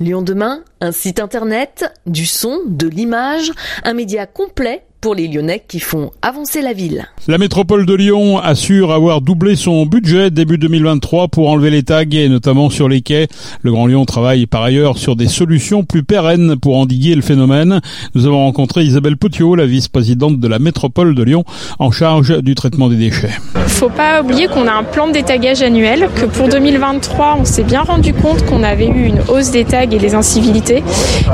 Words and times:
Lyon 0.00 0.22
demain, 0.22 0.62
un 0.80 0.92
site 0.92 1.18
internet, 1.20 1.92
du 2.06 2.24
son, 2.24 2.60
de 2.66 2.86
l'image, 2.86 3.52
un 3.84 3.94
média 3.94 4.26
complet 4.26 4.84
pour 5.00 5.14
les 5.14 5.28
Lyonnais 5.28 5.62
qui 5.66 5.80
font 5.80 6.10
avancer 6.22 6.60
la 6.60 6.72
ville. 6.72 7.06
La 7.28 7.38
métropole 7.38 7.86
de 7.86 7.94
Lyon 7.94 8.38
assure 8.38 8.92
avoir 8.92 9.20
doublé 9.20 9.54
son 9.54 9.86
budget 9.86 10.30
début 10.30 10.58
2023 10.58 11.28
pour 11.28 11.48
enlever 11.48 11.70
les 11.70 11.82
tags 11.82 12.04
et 12.10 12.28
notamment 12.28 12.70
sur 12.70 12.88
les 12.88 13.00
quais. 13.00 13.28
Le 13.62 13.70
Grand 13.70 13.86
Lyon 13.86 14.04
travaille 14.04 14.46
par 14.46 14.62
ailleurs 14.62 14.98
sur 14.98 15.14
des 15.14 15.28
solutions 15.28 15.84
plus 15.84 16.02
pérennes 16.02 16.56
pour 16.56 16.76
endiguer 16.76 17.14
le 17.14 17.22
phénomène. 17.22 17.80
Nous 18.14 18.26
avons 18.26 18.38
rencontré 18.38 18.82
Isabelle 18.82 19.16
Potiot, 19.16 19.54
la 19.54 19.66
vice-présidente 19.66 20.40
de 20.40 20.48
la 20.48 20.58
métropole 20.58 21.14
de 21.14 21.22
Lyon 21.22 21.44
en 21.78 21.90
charge 21.90 22.42
du 22.42 22.54
traitement 22.54 22.88
des 22.88 22.96
déchets. 22.96 23.32
Faut 23.66 23.90
pas 23.90 24.22
oublier 24.22 24.48
qu'on 24.48 24.66
a 24.66 24.72
un 24.72 24.84
plan 24.84 25.06
de 25.06 25.12
détagage 25.12 25.62
annuel, 25.62 26.08
que 26.16 26.26
pour 26.26 26.48
2023 26.48 27.36
on 27.40 27.44
s'est 27.44 27.62
bien 27.62 27.82
rendu 27.82 28.12
compte 28.12 28.44
qu'on 28.46 28.62
avait 28.62 28.88
eu 28.88 29.06
une 29.06 29.20
hausse 29.28 29.50
des 29.52 29.64
tags 29.64 29.82
et 29.82 29.98
des 29.98 30.14
incivilités 30.14 30.82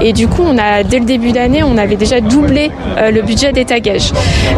et 0.03 0.13
du 0.13 0.29
coup 0.29 0.43
on 0.43 0.59
a 0.59 0.83
dès 0.83 0.99
le 0.99 1.07
début 1.07 1.33
d'année 1.33 1.63
on 1.63 1.79
avait 1.79 1.97
déjà 1.97 2.21
doublé 2.21 2.71
euh, 2.99 3.11
le 3.11 3.23
budget 3.23 3.54
des 3.55 3.65
tagages. 3.65 4.13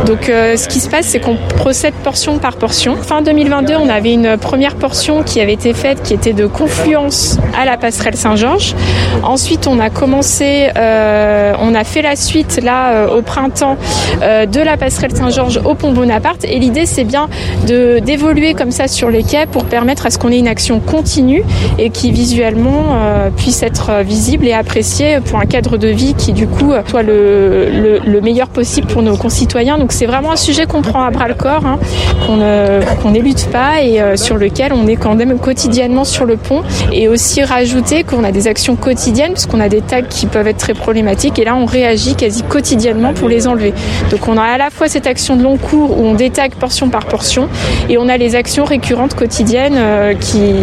Donc 0.07 0.29
euh, 0.29 0.57
ce 0.57 0.67
qui 0.67 0.81
se 0.81 0.89
passe, 0.89 1.07
c'est 1.07 1.21
qu'on 1.21 1.37
procède 1.37 1.95
portion 1.95 2.39
par 2.39 2.57
portion. 2.57 2.97
Fin 2.97 3.23
2022, 3.23 3.75
on 3.77 3.89
avait 3.89 4.13
une 4.13 4.37
première 4.37 4.75
portion 4.75 5.23
qui 5.23 5.41
avait 5.41 5.53
été 5.53 5.73
faite, 5.73 6.03
qui 6.03 6.15
était 6.15 6.33
de 6.33 6.47
confluence 6.47 7.39
à 7.57 7.65
la 7.65 7.77
passerelle 7.77 8.17
Saint-Georges. 8.17 8.75
Ensuite, 9.23 9.67
on 9.67 9.79
a 9.79 9.91
commencé, 9.91 10.71
euh, 10.77 11.55
on 11.61 11.75
a 11.75 11.85
fait 11.85 12.03
la 12.03 12.17
suite 12.17 12.61
là 12.63 12.93
euh, 12.93 13.19
au 13.19 13.23
printemps 13.23 13.77
de 14.21 14.61
la 14.61 14.77
passerelle 14.77 15.15
Saint-Georges 15.15 15.61
au 15.65 15.75
pont 15.75 15.93
Bonaparte. 15.93 16.45
Et 16.45 16.59
l'idée, 16.59 16.87
c'est 16.87 17.05
bien 17.05 17.29
d'évoluer 17.67 18.55
comme 18.55 18.71
ça 18.71 18.89
sur 18.89 19.11
les 19.11 19.23
quais 19.23 19.47
pour 19.47 19.65
permettre 19.67 20.07
à 20.07 20.11
ce 20.11 20.19
qu'on 20.19 20.33
ait 20.33 20.39
une 20.39 20.49
action 20.49 20.81
continue 20.81 21.45
et 21.79 21.91
qui 21.91 22.11
visuellement 22.11 22.99
puisse 23.37 23.63
être 23.63 24.03
visible 24.03 24.47
et 24.47 24.53
appréciée 24.53 25.19
pour 25.21 25.39
un 25.39 25.45
cadre 25.45 25.77
de 25.77 25.89
vie 25.89 26.15
qui 26.15 26.33
du 26.33 26.47
coup 26.47 26.73
soit 26.89 27.03
le, 27.03 28.01
le 28.05 28.21
meilleur 28.23 28.49
possible 28.49 28.86
pour 28.87 29.03
nos 29.03 29.17
concitoyens. 29.17 29.79
Donc 29.79 29.93
c'est 29.93 30.07
vraiment 30.07 30.33
un 30.33 30.37
sujet 30.37 30.67
qu'on 30.67 30.83
prend 30.83 31.03
à 31.05 31.11
bras 31.11 31.29
le 31.29 31.35
corps, 31.35 31.65
hein, 31.67 31.79
qu'on 32.27 33.11
n'élude 33.11 33.45
pas 33.47 33.83
et 33.83 34.01
euh, 34.01 34.17
sur 34.17 34.37
lequel 34.37 34.73
on 34.73 34.87
est 34.87 34.97
quand 34.97 35.15
même 35.15 35.39
quotidiennement 35.39 36.05
sur 36.05 36.25
le 36.25 36.37
pont. 36.37 36.63
Et 36.93 37.09
aussi 37.09 37.43
rajouter 37.43 38.05
qu'on 38.05 38.25
a 38.25 38.33
des 38.33 38.49
actions 38.49 38.77
quotidiennes 38.77 39.33
parce 39.33 39.47
qu'on 39.47 39.61
a 39.61 39.69
des 39.69 39.81
tags 39.81 40.03
qui 40.03 40.27
peuvent 40.27 40.49
être 40.49 40.59
très 40.59 40.75
problématiques 40.75 41.39
et 41.39 41.45
là 41.45 41.57
on 41.57 41.67
réagit 41.67 42.15
quasi 42.15 42.43
quotidiennement 42.43 43.13
pour 43.13 43.29
les 43.29 43.47
enlever. 43.47 43.75
Donc 44.11 44.29
on 44.29 44.37
a 44.37 44.43
à 44.43 44.59
la 44.59 44.71
fois 44.71 44.89
cette 44.89 45.07
action 45.07 45.37
de 45.37 45.43
long 45.43 45.57
cours 45.57 45.99
où 45.99 46.05
on 46.05 46.15
détague 46.15 46.55
portion 46.55 46.89
par 46.89 47.07
portion 47.07 47.49
et 47.89 47.99
on 47.99 48.09
a 48.09 48.17
les 48.17 48.35
actions 48.35 48.65
récurrentes 48.65 49.15
quotidiennes 49.15 49.77
euh, 49.77 50.15
qui, 50.15 50.55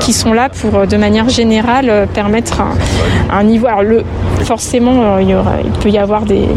qui 0.00 0.12
sont 0.12 0.32
là 0.32 0.48
pour 0.48 0.74
euh, 0.74 0.86
de 0.86 0.96
manière 0.96 1.28
générale 1.28 1.88
euh, 1.88 2.06
permettre 2.06 2.62
un, 3.30 3.42
niveau. 3.42 3.66
Alors 3.66 3.82
le, 3.82 4.02
forcément 4.44 5.16
euh, 5.16 5.22
il 5.64 5.70
peut 5.80 5.90
y 5.90 5.98
avoir 5.98 6.22
des 6.22 6.48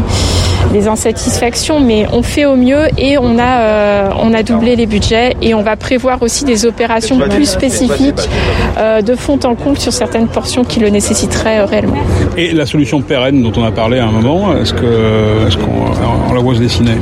des 0.74 0.88
insatisfactions, 0.88 1.78
mais 1.78 2.06
on 2.12 2.22
fait 2.24 2.46
au 2.46 2.56
mieux 2.56 2.88
et 2.98 3.16
on 3.16 3.38
a, 3.38 3.60
euh, 3.60 4.08
on 4.20 4.34
a 4.34 4.42
doublé 4.42 4.74
les 4.74 4.86
budgets 4.86 5.36
et 5.40 5.54
on 5.54 5.62
va 5.62 5.76
prévoir 5.76 6.20
aussi 6.20 6.44
des 6.44 6.66
opérations 6.66 7.16
plus 7.16 7.48
spécifiques 7.48 8.28
euh, 8.76 9.00
de 9.00 9.14
fond 9.14 9.38
en 9.44 9.54
comble 9.54 9.78
sur 9.78 9.92
certaines 9.92 10.26
portions 10.26 10.64
qui 10.64 10.80
le 10.80 10.88
nécessiteraient 10.88 11.60
euh, 11.60 11.64
réellement. 11.64 12.02
Et 12.36 12.52
la 12.52 12.66
solution 12.66 13.02
pérenne 13.02 13.40
dont 13.40 13.52
on 13.56 13.64
a 13.64 13.70
parlé 13.70 14.00
à 14.00 14.06
un 14.06 14.10
moment, 14.10 14.56
est-ce 14.56 14.74
que 14.74 15.46
est-ce 15.46 15.56
qu'on 15.56 15.84
on 16.28 16.32
la 16.34 16.40
voit 16.40 16.54
se 16.54 16.60
dessiner? 16.60 16.94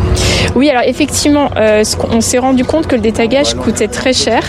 Oui, 0.55 0.69
alors 0.69 0.83
effectivement, 0.85 1.49
euh, 1.57 1.83
on 2.11 2.21
s'est 2.21 2.39
rendu 2.39 2.65
compte 2.65 2.87
que 2.87 2.95
le 2.95 3.01
détagage 3.01 3.55
coûtait 3.55 3.89
très 3.89 4.13
cher 4.13 4.43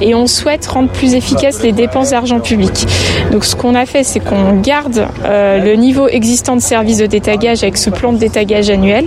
et 0.00 0.14
on 0.14 0.26
souhaite 0.26 0.66
rendre 0.66 0.88
plus 0.88 1.14
efficaces 1.14 1.62
les 1.62 1.72
dépenses 1.72 2.10
d'argent 2.10 2.40
public. 2.40 2.86
Donc 3.30 3.44
ce 3.44 3.54
qu'on 3.54 3.74
a 3.74 3.86
fait, 3.86 4.04
c'est 4.04 4.20
qu'on 4.20 4.60
garde 4.60 5.06
euh, 5.24 5.58
le 5.58 5.74
niveau 5.74 6.08
existant 6.08 6.56
de 6.56 6.62
service 6.62 6.98
de 6.98 7.06
détagage 7.06 7.62
avec 7.62 7.76
ce 7.76 7.90
plan 7.90 8.12
de 8.12 8.18
détagage 8.18 8.61
annuel 8.70 9.06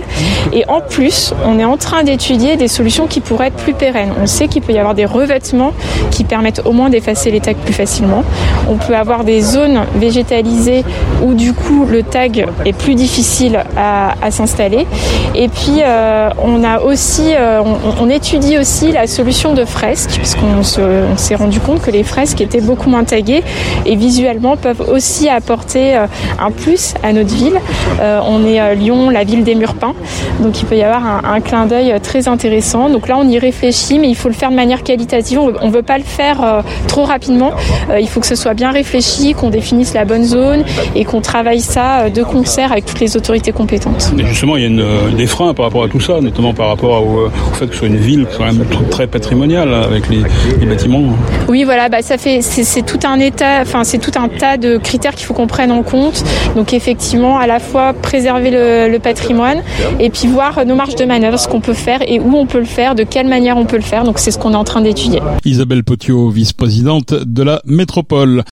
et 0.52 0.64
en 0.68 0.80
plus, 0.80 1.32
on 1.44 1.58
est 1.58 1.64
en 1.64 1.76
train 1.76 2.02
d'étudier 2.04 2.56
des 2.56 2.68
solutions 2.68 3.06
qui 3.06 3.20
pourraient 3.20 3.48
être 3.48 3.56
plus 3.56 3.74
pérennes. 3.74 4.12
On 4.22 4.26
sait 4.26 4.48
qu'il 4.48 4.62
peut 4.62 4.72
y 4.72 4.78
avoir 4.78 4.94
des 4.94 5.04
revêtements 5.04 5.72
qui 6.10 6.24
permettent 6.24 6.62
au 6.64 6.72
moins 6.72 6.88
d'effacer 6.90 7.30
les 7.30 7.40
tags 7.40 7.54
plus 7.54 7.72
facilement. 7.74 8.22
On 8.68 8.76
peut 8.76 8.94
avoir 8.96 9.24
des 9.24 9.40
zones 9.40 9.80
végétalisées 9.96 10.84
où 11.24 11.34
du 11.34 11.52
coup 11.52 11.86
le 11.88 12.02
tag 12.02 12.46
est 12.64 12.72
plus 12.72 12.94
difficile 12.94 13.60
à, 13.76 14.14
à 14.22 14.30
s'installer. 14.30 14.86
Et 15.34 15.48
puis 15.48 15.82
euh, 15.82 16.30
on 16.42 16.64
a 16.64 16.80
aussi, 16.80 17.34
euh, 17.34 17.60
on, 18.00 18.08
étudie 18.08 18.56
aussi 18.58 18.92
la 18.92 19.06
solution 19.06 19.52
de 19.52 19.64
fresques, 19.64 20.10
puisqu'on 20.16 20.62
se- 20.62 20.80
on 20.80 21.16
s'est 21.16 21.34
rendu 21.34 21.58
compte 21.60 21.82
que 21.82 21.90
les 21.90 22.04
fresques 22.04 22.40
étaient 22.40 22.60
beaucoup 22.60 22.88
moins 22.88 23.04
taguées 23.04 23.42
et 23.84 23.96
visuellement 23.96 24.56
peuvent 24.56 24.84
aussi 24.92 25.28
apporter 25.28 25.96
euh, 25.96 26.06
un 26.38 26.50
plus 26.50 26.94
à 27.02 27.12
notre 27.12 27.34
ville. 27.34 27.58
On 28.00 28.44
est 28.46 28.60
euh, 28.60 28.74
Lyon, 28.74 29.10
la 29.10 29.24
ville 29.24 29.44
des 29.46 29.54
murs 29.54 29.74
peints, 29.74 29.94
donc 30.40 30.60
il 30.60 30.66
peut 30.66 30.76
y 30.76 30.82
avoir 30.82 31.04
un, 31.06 31.20
un 31.36 31.40
clin 31.40 31.64
d'œil 31.66 31.92
euh, 31.92 31.98
très 31.98 32.28
intéressant. 32.28 32.90
Donc 32.90 33.08
là 33.08 33.16
on 33.18 33.26
y 33.26 33.38
réfléchit, 33.38 33.98
mais 33.98 34.08
il 34.08 34.16
faut 34.16 34.28
le 34.28 34.34
faire 34.34 34.50
de 34.50 34.56
manière 34.56 34.82
qualitative. 34.82 35.38
On 35.38 35.66
ne 35.66 35.72
veut 35.72 35.82
pas 35.92 35.98
le 35.98 36.04
faire 36.04 36.38
euh, 36.42 36.60
trop 36.88 37.04
rapidement. 37.04 37.52
Euh, 37.90 38.00
il 38.00 38.08
faut 38.08 38.20
que 38.20 38.26
ce 38.26 38.34
soit 38.34 38.54
bien 38.54 38.70
réfléchi, 38.72 39.32
qu'on 39.32 39.50
définisse 39.50 39.94
la 39.94 40.04
bonne 40.04 40.24
zone 40.24 40.64
et 40.94 41.04
qu'on 41.04 41.20
travaille 41.20 41.60
ça 41.60 42.10
de 42.10 42.22
concert 42.22 42.72
avec 42.72 42.84
toutes 42.84 43.00
les 43.00 43.16
autorités 43.16 43.52
compétentes. 43.52 44.12
Et 44.18 44.24
justement, 44.26 44.56
il 44.56 44.62
y 44.62 44.64
a 44.64 44.68
une, 44.68 45.16
des 45.16 45.26
freins 45.26 45.54
par 45.54 45.64
rapport 45.66 45.84
à 45.84 45.88
tout 45.88 46.00
ça, 46.00 46.20
notamment 46.20 46.52
par 46.52 46.68
rapport 46.68 47.02
au, 47.06 47.26
au 47.26 47.54
fait 47.54 47.66
que 47.66 47.72
ce 47.72 47.78
soit 47.78 47.88
une 47.88 47.96
ville 47.96 48.26
quand 48.36 48.44
même 48.44 48.62
tr- 48.64 48.88
très 48.90 49.06
patrimoniale 49.06 49.72
avec 49.72 50.08
les, 50.08 50.22
les 50.60 50.66
bâtiments. 50.66 51.02
Oui, 51.48 51.64
voilà, 51.64 51.88
bah 51.88 52.02
ça 52.02 52.18
fait 52.18 52.42
c'est 52.42 52.82
tout 52.82 53.00
un 53.06 53.20
état, 53.20 53.60
enfin 53.62 53.84
c'est 53.84 53.98
tout 53.98 54.12
un 54.18 54.28
tas 54.28 54.56
de 54.56 54.76
critères 54.78 55.14
qu'il 55.14 55.26
faut 55.26 55.34
qu'on 55.34 55.46
prenne 55.46 55.70
en 55.70 55.82
compte. 55.82 56.24
Donc 56.56 56.72
effectivement, 56.72 57.38
à 57.38 57.46
la 57.46 57.60
fois 57.60 57.92
préserver 57.92 58.50
le, 58.50 58.88
le 58.90 58.98
patrimoine 59.26 59.62
et 60.00 60.10
puis 60.10 60.28
voir 60.28 60.64
nos 60.64 60.74
marges 60.74 60.94
de 60.94 61.04
manœuvre, 61.04 61.38
ce 61.38 61.48
qu'on 61.48 61.60
peut 61.60 61.74
faire 61.74 62.00
et 62.06 62.20
où 62.20 62.36
on 62.36 62.46
peut 62.46 62.58
le 62.58 62.64
faire, 62.64 62.94
de 62.94 63.02
quelle 63.02 63.28
manière 63.28 63.56
on 63.56 63.64
peut 63.64 63.76
le 63.76 63.82
faire. 63.82 64.04
Donc 64.04 64.18
c'est 64.18 64.30
ce 64.30 64.38
qu'on 64.38 64.52
est 64.52 64.56
en 64.56 64.64
train 64.64 64.80
d'étudier. 64.80 65.20
Isabelle 65.44 65.84
Potiot, 65.84 66.28
vice-présidente 66.30 67.14
de 67.14 67.42
la 67.42 67.60
métropole. 67.64 68.44